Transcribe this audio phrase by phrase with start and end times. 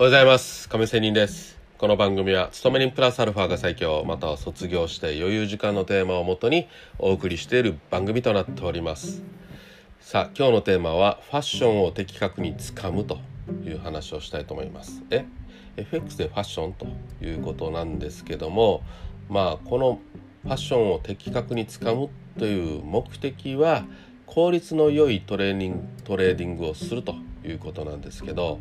[0.00, 0.68] おはようございます。
[0.68, 1.58] 亀仙人です。
[1.76, 4.04] この番組は勤め人プラスアルファが最強。
[4.06, 6.68] または卒業して余裕時間のテーマをもとに
[7.00, 9.24] お送りしている番組となっております。
[9.98, 13.18] さあ今日のテーマはファッションを的確につかむと
[13.64, 15.02] いう話をしたいと思います。
[15.10, 15.26] え
[15.76, 16.86] ？FX でファッションと
[17.20, 18.84] いうことなんですけども
[19.28, 19.98] まあこの
[20.44, 22.08] ファッションを的確につかむ
[22.38, 23.84] という目的は
[24.26, 28.60] 効率の良いトレーニングトレーディングをするということなんですけど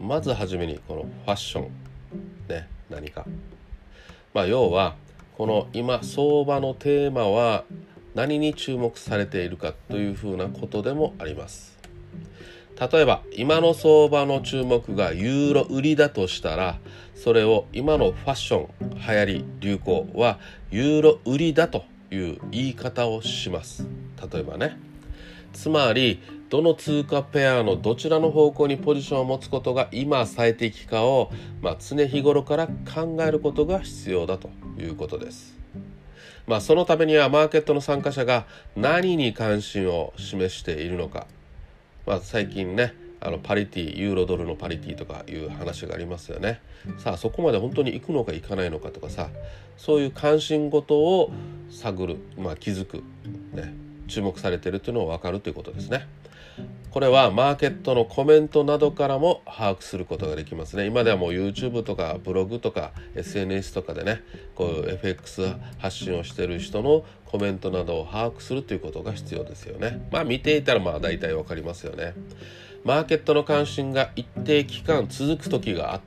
[0.00, 1.70] まずはじめにこのファッション
[2.48, 3.24] ね何か。
[4.32, 4.96] まあ要は
[5.36, 7.64] この今相場のテーマは
[8.14, 11.74] 何に注目されているかというふうなことでもあります。
[12.78, 16.78] 例えば今の相場の注目がユーロ売りだとしたら
[17.14, 20.38] それを今のファッション流行り流行は
[20.70, 23.86] ユーロ売りだという言い方をします。
[24.32, 24.76] 例えばね。
[25.52, 26.20] つまり
[26.54, 35.58] どの通貨ペアのどちらの方向にポジションを持つことが今最適かを、まあ、常日頃から考えることが必要だということです。
[36.46, 41.26] まあ、そのためにはマーケットの参加者が何に関心を示しているのか、
[42.06, 46.60] まあ、最近ねあのパリティユーロドルのパリティとかいう話がありますよね
[46.98, 49.28] さあそこまで本当に行くのか行かないのかとかさ
[49.76, 51.32] そういう関心事を
[51.68, 53.02] 探る、まあ、気づく、
[53.52, 53.74] ね、
[54.06, 56.06] 注目されているというのを分かるということですね。
[56.94, 60.86] これはマーケットのコメントなどからも把握することができますね。
[60.86, 64.22] 今ではもう YouTube とかブログとか SNS とかでね、
[64.54, 70.06] こういう FX 発信をしてる人のコメントなどを把握するということが必要ですよね。
[70.12, 72.14] まあ見ていたらまあ大体わかりますよね。
[72.84, 76.00] マーケットの関心が一定期間続く時があっ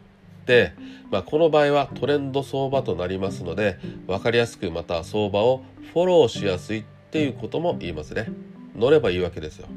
[0.46, 0.72] て、
[1.12, 8.28] まあ、この場合はトレンド相場となりますので分かりやすくまた相場をフォローしやすいっていうことも言いますね
[8.74, 9.68] 乗ればいいわけですよ、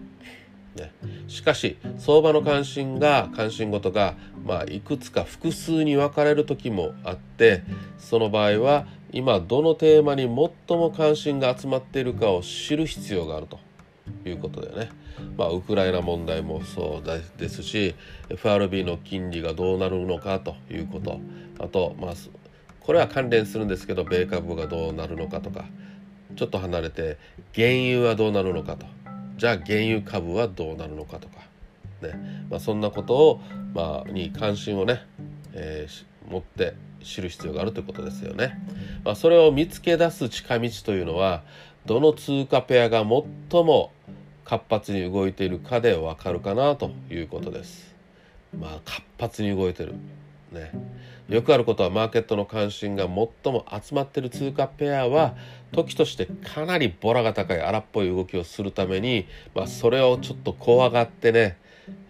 [0.77, 0.93] ね、
[1.27, 7.65] しかし相場の関心が関心事が、まあ、いくつか複数に分かれる時もあって
[7.99, 10.23] その場合は今どのテーマに
[10.69, 13.59] 最も関心が集まっているかを知る必要があると。
[14.27, 14.91] いうことでね、
[15.39, 17.95] まあ、ウクライナ問題もそうですし
[18.29, 21.21] FRB の金利がどうなるのかということ。
[21.61, 22.13] あとまあ
[22.81, 25.65] これは関連するんですけど米株がどうなるのかとか。
[26.37, 27.19] ちょっと離れて
[27.55, 28.87] 原油はどうなるのかと。
[29.41, 31.37] じゃあ原油株はどうなるのかとか、
[32.03, 33.41] ねまあ、そんなことを、
[33.73, 35.01] まあ、に関心をね、
[35.55, 38.61] えー、持って知る必要があるということですよね。
[39.03, 41.43] まあ、それを見つけ出す近道というのは
[41.87, 43.93] どの通貨ペアが最も
[44.45, 47.95] 活発に動いているかでわかるかなということです。
[48.55, 49.95] まあ活発に動いてる。
[50.53, 50.73] ね。
[51.29, 55.37] よくあることはマーケットの関心が最も集まっている通貨ペアは
[55.73, 61.57] 時としてかなりボラが高い荒っぽい動きをするために、まあ、それをちょっと怖がってね、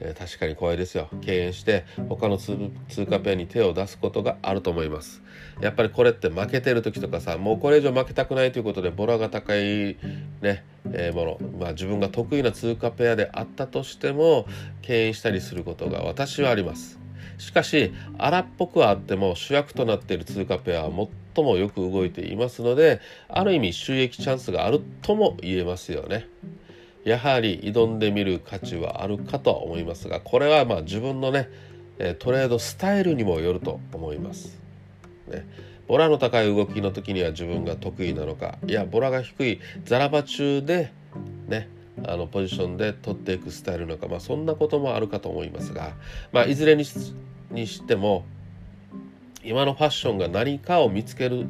[0.00, 1.08] えー、確かに怖いですよ。
[1.20, 2.70] 敬遠して他の通
[3.08, 5.22] 貨ペアに手を出すことがあると思います。
[5.60, 9.98] やっぱりこれって負けてる時とかさもうこれ以上負けたくないということでボラが高い
[10.40, 14.46] ね、えー、もの、まあ、自分が得意な通貨ペアであったとしても
[14.80, 17.00] 敬遠したりすることが私はあります。
[17.38, 26.26] しかし荒っぽくはあっても主役となっている通貨ペアは最もよく動いていますのである意味収益チャンスがあるとも言えますよね。
[27.04, 31.48] やはり挑んでみる価値はあるかとは思いますがこれはまあ自分のね
[32.19, 34.58] トレードスタイルにもよると思います。
[35.28, 35.47] ね、
[35.87, 40.92] ボラの高い動きの時には自分が得意なのかいやボラが低いザラバ中で
[41.48, 41.69] ね
[42.06, 45.93] あのポジションで取っていくスタイルなのか、まあ、そんなこともあるかと思いますが、
[46.33, 46.84] まあ、いずれに
[47.50, 48.25] にしても
[49.43, 51.49] 今のファッションが何かを見つける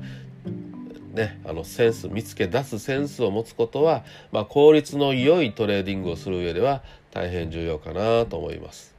[1.13, 8.95] ね、あのセンス見つけ出すセンスを持つことは、まあ、効率の良いトレーディングをする上では大変重要かなと思います。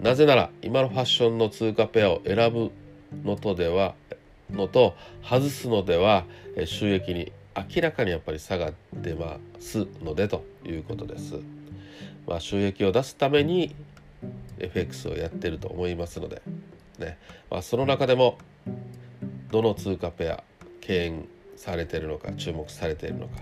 [0.00, 2.70] なぜなら今のファッションの通貨ペアを選ぶ
[3.22, 3.94] のとでは
[4.50, 6.24] のと外すのでは
[6.64, 11.34] 収益に明らかにやっぱり差が出ますのでということです、
[12.26, 13.74] まあ、収益を出すために
[14.58, 16.42] FX をやってると思いますので、
[16.98, 17.18] ね。
[17.50, 18.38] まあ、その中でも
[19.50, 20.44] どの通貨ペア
[20.80, 23.40] 敬遠されてるのか注目されているのか、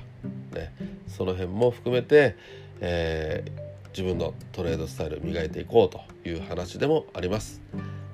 [0.52, 0.72] ね、
[1.06, 2.36] その辺も含めて、
[2.80, 7.60] えー、自分のトレードスタイルを磨いていこうという話でもあります。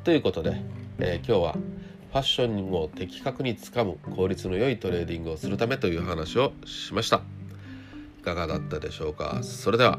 [0.05, 0.61] ということで、
[0.99, 7.23] えー、今日はァッションを的確につかむ効率の良いトレーディングをするためという話をしました。
[8.21, 9.41] いかがだったでしょうか？
[9.43, 9.99] それでは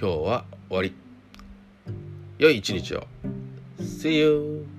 [0.00, 0.94] 日は終わり。
[2.38, 3.06] 良い一日を。
[3.80, 4.77] See you!